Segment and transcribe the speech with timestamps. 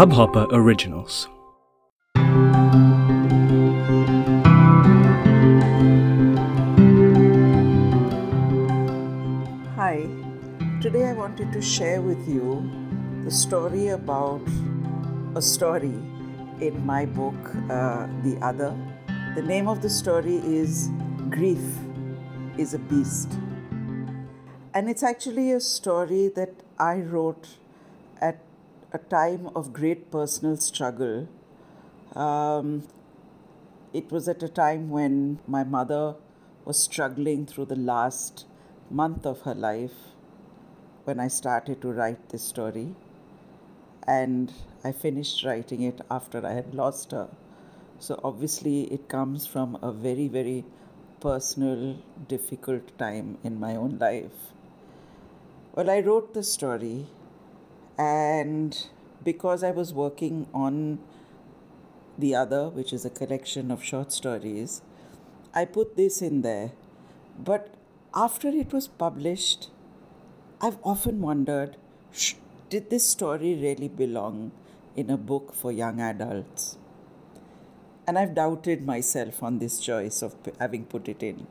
[0.00, 1.28] Hubhopper Originals.
[9.76, 10.06] Hi,
[10.80, 12.70] today I wanted to share with you
[13.24, 14.40] the story about
[15.34, 15.98] a story
[16.60, 17.34] in my book,
[17.68, 18.74] uh, The Other.
[19.34, 20.88] The name of the story is
[21.28, 21.62] Grief
[22.56, 23.38] is a Beast.
[24.72, 27.56] And it's actually a story that I wrote
[28.20, 28.38] at
[28.92, 31.28] a time of great personal struggle.
[32.14, 32.84] Um,
[33.92, 36.14] it was at a time when my mother
[36.64, 38.46] was struggling through the last
[38.88, 40.14] month of her life
[41.02, 42.94] when I started to write this story.
[44.06, 44.52] And
[44.84, 47.28] I finished writing it after I had lost her.
[47.98, 50.64] So obviously, it comes from a very, very
[51.18, 51.96] personal,
[52.28, 54.52] difficult time in my own life.
[55.80, 57.06] Well, I wrote the story,
[57.96, 58.86] and
[59.24, 60.98] because I was working on
[62.18, 64.82] The Other, which is a collection of short stories,
[65.54, 66.72] I put this in there.
[67.38, 67.72] But
[68.14, 69.70] after it was published,
[70.60, 71.78] I've often wondered
[72.68, 74.52] did this story really belong
[74.96, 76.76] in a book for young adults?
[78.06, 81.46] And I've doubted myself on this choice of having put it in.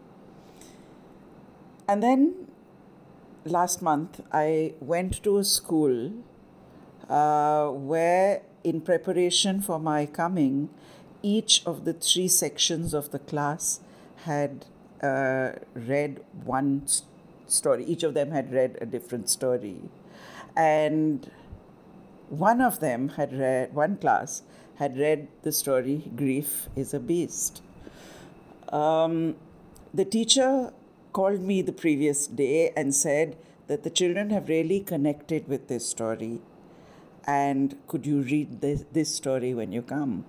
[1.88, 2.48] And then
[3.45, 6.11] last month, I went to a school
[7.09, 10.69] uh, where, in preparation for my coming,
[11.21, 13.81] each of the three sections of the class
[14.25, 14.65] had
[15.01, 16.83] uh, read one
[17.47, 17.83] story.
[17.85, 19.77] Each of them had read a different story.
[20.55, 21.31] And
[22.29, 24.43] one of them had read, one class
[24.75, 27.61] had read the story Grief is a Beast.
[28.69, 29.35] Um,
[29.93, 30.71] the teacher
[31.20, 33.36] called me the previous day and said
[33.67, 36.39] that the children have really connected with this story
[37.28, 40.23] and could you read this, this story when you come?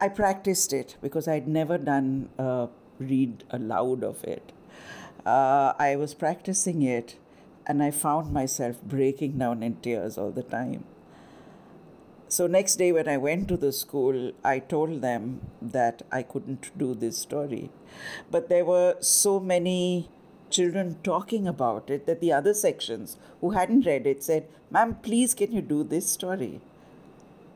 [0.00, 2.66] I practiced it because I'd never done a
[2.98, 4.50] read aloud of it.
[5.24, 7.14] Uh, I was practicing it
[7.64, 10.82] and I found myself breaking down in tears all the time.
[12.34, 16.76] So, next day when I went to the school, I told them that I couldn't
[16.76, 17.70] do this story.
[18.28, 20.08] But there were so many
[20.50, 25.32] children talking about it that the other sections who hadn't read it said, Ma'am, please
[25.32, 26.60] can you do this story?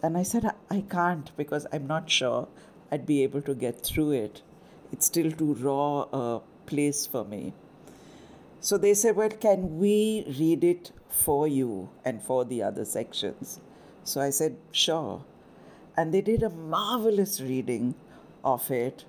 [0.01, 2.47] And I said, "I- can't because I'm not sure
[2.93, 4.43] I'd be able to get through it.
[4.93, 7.53] It's still too raw a place for me.
[8.61, 9.97] So they said, Well, can we
[10.39, 13.59] read it for you and for the other sections?
[14.09, 15.23] So I said, Sure.
[15.95, 17.95] And they did a marvelous reading
[18.43, 19.05] of it.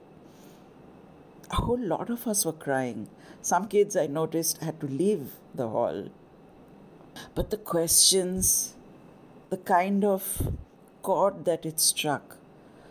[1.51, 3.07] A whole lot of us were crying.
[3.41, 6.09] Some kids I noticed had to leave the hall.
[7.33, 8.73] But the questions,
[9.49, 10.49] the kind of
[11.01, 12.35] chord that it struck.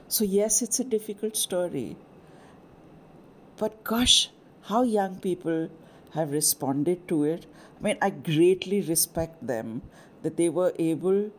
[0.09, 1.97] So, yes, it's a difficult story.
[3.59, 4.31] But gosh,
[4.63, 5.69] how young people
[6.15, 7.45] have responded to it.
[7.79, 9.83] I mean, I greatly respect them
[10.23, 11.31] that they were able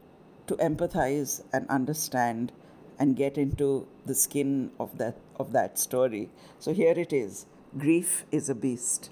[0.49, 2.51] to empathize and understand
[2.97, 6.29] and get into the skin of that of that story.
[6.57, 7.45] So here it is.
[7.77, 9.11] Grief is a beast.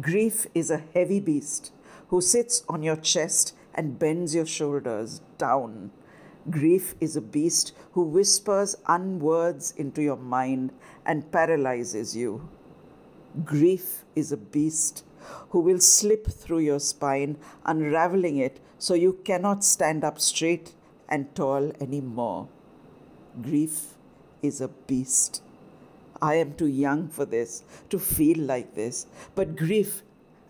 [0.00, 1.72] Grief is a heavy beast
[2.08, 5.92] who sits on your chest and bends your shoulders down.
[6.50, 10.72] Grief is a beast who whispers unwords into your mind
[11.06, 12.48] and paralyzes you.
[13.44, 15.04] Grief is a beast
[15.50, 20.72] who will slip through your spine, unraveling it so you cannot stand up straight
[21.08, 22.48] and tall anymore.
[23.40, 23.94] Grief
[24.42, 25.40] is a beast.
[26.20, 29.06] I am too young for this, to feel like this.
[29.36, 30.02] But grief,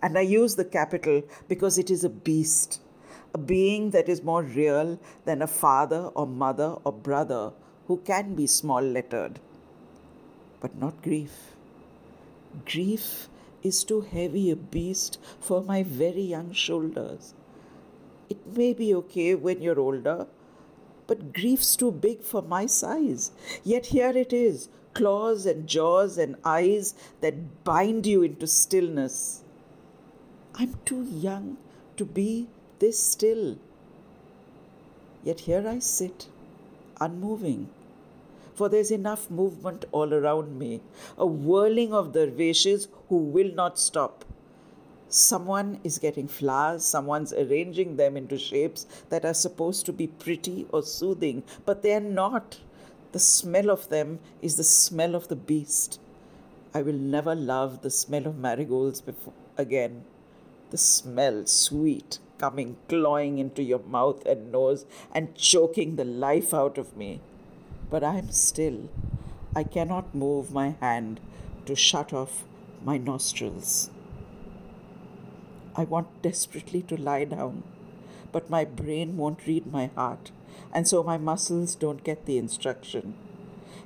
[0.02, 2.80] and I use the capital because it is a beast,
[3.34, 7.52] a being that is more real than a father or mother or brother
[7.86, 9.40] who can be small lettered.
[10.60, 11.52] But not grief.
[12.64, 13.28] Grief
[13.62, 17.34] is too heavy a beast for my very young shoulders.
[18.32, 20.26] It may be okay when you're older,
[21.06, 23.30] but grief's too big for my size.
[23.62, 29.42] Yet here it is claws and jaws and eyes that bind you into stillness.
[30.54, 31.58] I'm too young
[31.98, 32.48] to be
[32.78, 33.58] this still.
[35.24, 36.28] Yet here I sit,
[37.00, 37.68] unmoving,
[38.54, 40.80] for there's enough movement all around me,
[41.18, 44.24] a whirling of dervishes who will not stop.
[45.14, 50.66] Someone is getting flowers, someone's arranging them into shapes that are supposed to be pretty
[50.72, 52.60] or soothing, but they are not.
[53.12, 56.00] The smell of them is the smell of the beast.
[56.72, 60.04] I will never love the smell of marigolds before, again.
[60.70, 66.78] The smell, sweet, coming clawing into your mouth and nose and choking the life out
[66.78, 67.20] of me.
[67.90, 68.88] But I am still.
[69.54, 71.20] I cannot move my hand
[71.66, 72.44] to shut off
[72.82, 73.90] my nostrils.
[75.74, 77.62] I want desperately to lie down,
[78.30, 80.30] but my brain won't read my heart,
[80.72, 83.14] and so my muscles don't get the instruction.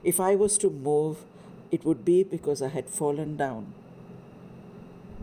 [0.03, 1.25] If I was to move,
[1.71, 3.75] it would be because I had fallen down.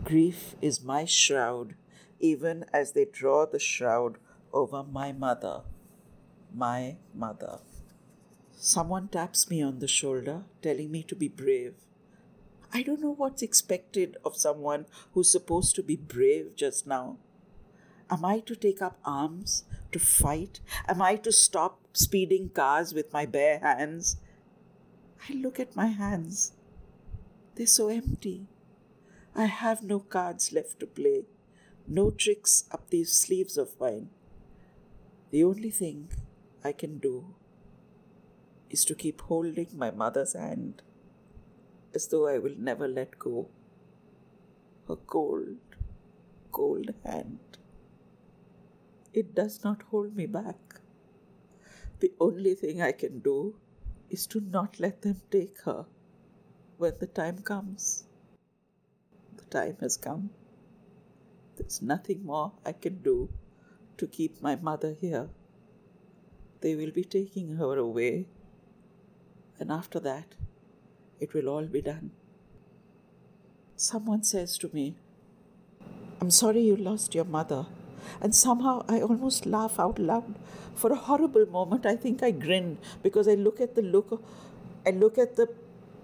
[0.04, 1.74] Grief is my shroud,
[2.20, 4.16] even as they draw the shroud
[4.52, 5.62] over my mother.
[6.54, 7.60] My mother.
[8.56, 11.74] Someone taps me on the shoulder, telling me to be brave.
[12.76, 17.18] I don't know what's expected of someone who's supposed to be brave just now.
[18.10, 19.62] Am I to take up arms,
[19.92, 20.58] to fight?
[20.88, 24.16] Am I to stop speeding cars with my bare hands?
[25.30, 26.54] I look at my hands.
[27.54, 28.48] They're so empty.
[29.36, 31.26] I have no cards left to play,
[31.86, 34.08] no tricks up these sleeves of mine.
[35.30, 36.08] The only thing
[36.64, 37.34] I can do
[38.68, 40.82] is to keep holding my mother's hand
[41.94, 43.48] as though I will never let go.
[44.88, 45.56] Her cold,
[46.52, 47.38] cold hand.
[49.12, 50.80] It does not hold me back.
[52.00, 53.54] The only thing I can do
[54.10, 55.86] is to not let them take her
[56.76, 58.04] when the time comes.
[59.36, 60.30] The time has come.
[61.56, 63.28] There's nothing more I can do
[63.98, 65.28] to keep my mother here.
[66.60, 68.26] They will be taking her away,
[69.60, 70.34] and after that,
[71.24, 72.10] it will all be done.
[73.76, 74.84] Someone says to me,
[76.20, 77.66] I'm sorry you lost your mother.
[78.20, 80.34] And somehow I almost laugh out loud.
[80.74, 84.22] For a horrible moment, I think I grin because I look at the look,
[84.86, 85.48] I look at the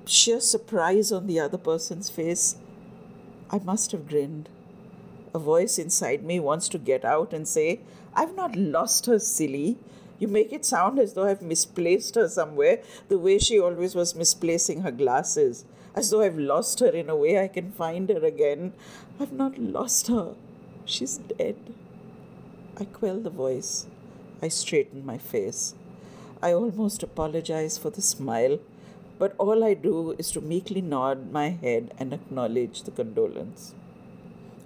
[0.07, 2.57] sheer surprise on the other person's face.
[3.51, 4.49] I must have grinned.
[5.35, 7.81] A voice inside me wants to get out and say,
[8.15, 9.79] I've not lost her, silly.
[10.21, 14.15] You make it sound as though I've misplaced her somewhere, the way she always was
[14.15, 15.65] misplacing her glasses.
[15.97, 18.75] As though I've lost her in a way I can find her again.
[19.19, 20.35] I've not lost her.
[20.85, 21.57] She's dead.
[22.79, 23.87] I quell the voice.
[24.43, 25.75] I straighten my face.
[26.43, 28.59] I almost apologize for the smile,
[29.19, 33.75] but all I do is to meekly nod my head and acknowledge the condolence.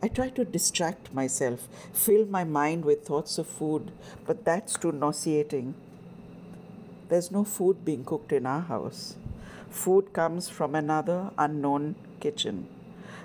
[0.04, 3.90] I try to distract myself, fill my mind with thoughts of food,
[4.26, 5.74] but that's too nauseating.
[7.08, 9.16] There's no food being cooked in our house.
[9.70, 12.68] Food comes from another unknown kitchen.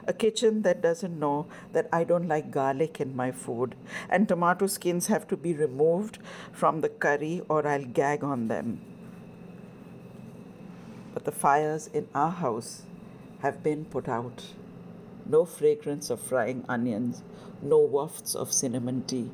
[0.07, 3.75] A kitchen that doesn't know that I don't like garlic in my food,
[4.09, 6.19] and tomato skins have to be removed
[6.53, 8.79] from the curry or I'll gag on them.
[11.13, 12.83] But the fires in our house
[13.39, 14.45] have been put out
[15.29, 17.21] no fragrance of frying onions,
[17.61, 19.29] no wafts of cinnamon tea.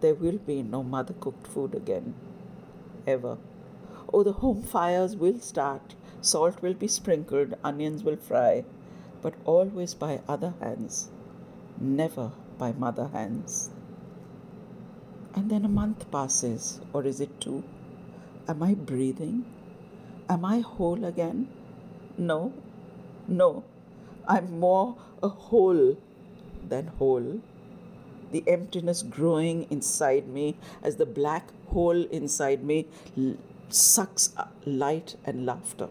[0.00, 2.14] There will be no mother cooked food again,
[3.06, 3.36] ever.
[4.12, 8.64] Oh, the home fires will start, salt will be sprinkled, onions will fry,
[9.20, 11.10] but always by other hands,
[11.78, 13.70] never by mother hands.
[15.34, 17.62] And then a month passes, or is it two?
[18.48, 19.44] Am I breathing?
[20.28, 21.48] Am I whole again?
[22.16, 22.52] No,
[23.28, 23.64] no.
[24.26, 25.96] I'm more a hole
[26.68, 27.40] than whole.
[28.30, 32.86] The emptiness growing inside me as the black hole inside me
[33.68, 35.88] sucks light and laughter.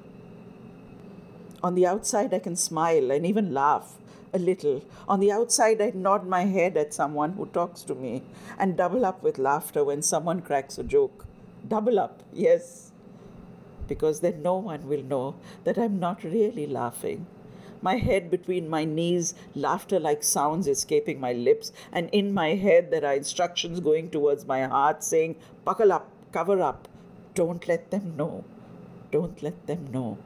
[1.63, 3.97] On the outside, I can smile and even laugh
[4.33, 4.83] a little.
[5.07, 8.23] On the outside, I nod my head at someone who talks to me
[8.57, 11.25] and double up with laughter when someone cracks a joke.
[11.67, 12.91] Double up, yes,
[13.87, 17.27] because then no one will know that I'm not really laughing
[17.81, 22.91] my head between my knees, laughter like sounds escaping my lips, and in my head
[22.91, 25.35] there are instructions going towards my heart saying,
[25.65, 26.87] Buckle up, cover up,
[27.33, 28.43] don't let them know,
[29.11, 30.17] don't let them know.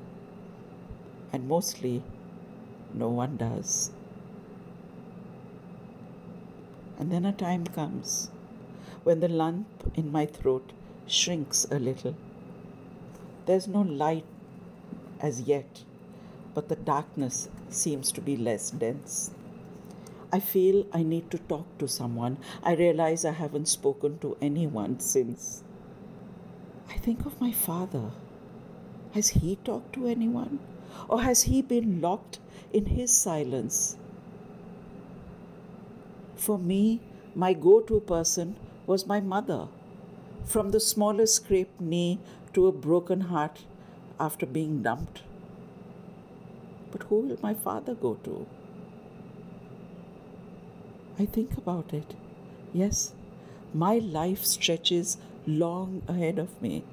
[1.31, 2.03] And mostly,
[2.93, 3.91] no one does.
[6.97, 8.31] And then a time comes
[9.03, 10.71] when the lump in my throat
[11.05, 12.15] shrinks a little.
[13.45, 14.25] There's no light
[15.19, 15.83] as yet
[16.55, 19.29] but the darkness seems to be less dense.
[20.33, 22.37] I feel I need to talk to someone.
[22.63, 25.63] I realize I haven't spoken to anyone since.
[26.89, 28.11] I think of my father.
[29.13, 30.59] Has he talked to anyone?
[31.07, 32.39] Or has he been locked
[32.73, 33.97] in his silence?
[36.35, 37.01] For me,
[37.33, 38.55] my go to person
[38.87, 39.67] was my mother.
[40.45, 42.19] From the smallest scraped knee
[42.53, 43.63] to a broken heart
[44.19, 45.21] after being dumped.
[46.95, 48.45] But who will my father go to?
[51.19, 52.15] I think about it
[52.75, 53.13] Yes,
[53.73, 55.15] my life stretches
[55.47, 56.83] long ahead of me.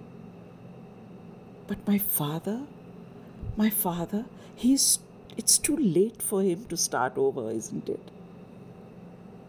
[1.67, 2.61] But my father,
[3.57, 5.01] my father, he's
[5.37, 8.13] it's too late for him to start over, isn't it?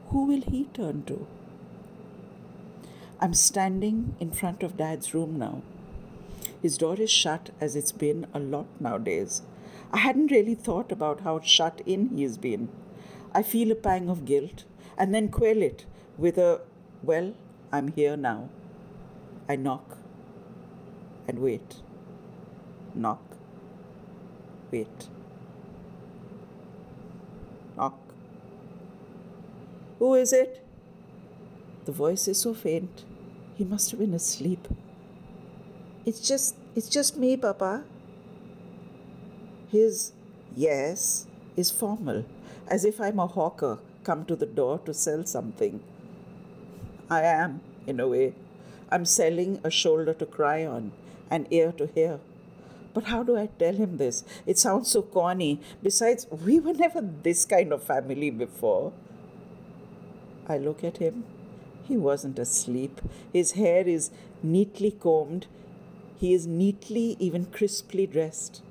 [0.08, 1.28] Who will he turn to?
[3.22, 5.62] I'm standing in front of Dad's room now.
[6.64, 9.44] His door is shut as it's been a lot nowadays.
[9.92, 12.70] I hadn't really thought about how shut in he's been.
[13.34, 14.66] I feel a pang of guilt
[14.98, 15.86] and then quell it
[16.18, 16.62] with a,
[17.02, 17.34] well,
[17.72, 18.50] I'm here now.
[19.50, 19.98] I knock
[21.28, 21.78] and wait.
[22.96, 23.22] Knock.
[24.72, 25.10] Wait.
[27.76, 28.00] Knock.
[30.00, 30.66] Who is it?
[31.86, 33.04] The voice is so faint.
[33.56, 34.68] He must have been asleep.
[36.06, 37.84] It's just it's just me, Papa.
[39.74, 40.12] His
[40.56, 41.26] yes
[41.58, 42.26] is formal,
[42.68, 45.82] as if I'm a hawker come to the door to sell something.
[47.10, 48.36] I am, in a way.
[48.92, 50.92] I'm selling a shoulder to cry on,
[51.32, 52.20] an ear to hear.
[52.94, 54.24] But how do I tell him this?
[54.46, 55.60] It sounds so corny.
[55.82, 58.94] Besides, we were never this kind of family before.
[60.48, 61.24] I look at him.
[61.88, 63.02] He wasn't asleep.
[63.32, 64.12] His hair is
[64.44, 65.48] neatly combed.
[66.16, 68.62] He is neatly, even crisply dressed.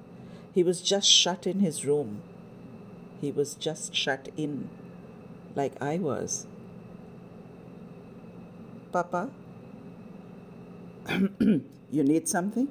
[0.54, 2.22] He was just shut in his room.
[3.20, 4.68] He was just shut in,
[5.54, 6.46] like I was.
[8.92, 9.30] Papa,
[11.40, 11.62] you
[12.04, 12.68] need something?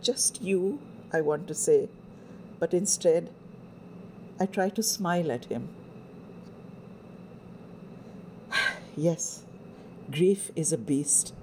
[0.00, 0.78] Just you,
[1.12, 1.88] I want to say,
[2.58, 3.30] but instead,
[4.40, 5.68] I try to smile at him.
[8.96, 9.42] yes,
[10.10, 11.34] grief is a beast,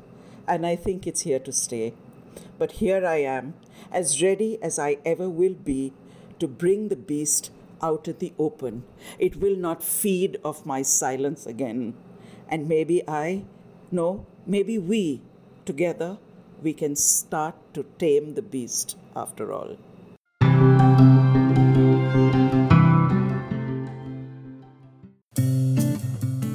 [0.47, 1.93] and I think it's here to stay
[2.58, 3.54] But here I am,
[3.92, 5.92] as ready as I ever will be
[6.38, 7.50] to bring the beast
[7.82, 8.84] out in the open.
[9.18, 11.94] It will not feed off my silence again.
[12.48, 13.44] And maybe I,
[13.90, 15.22] no, maybe we,
[15.64, 16.18] together,
[16.62, 19.76] we can start to tame the beast after all.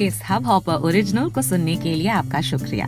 [0.02, 2.88] इस Hubhopper original को सुनने के लिए आपका शुक्रिया